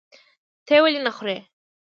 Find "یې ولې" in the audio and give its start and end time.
0.75-0.99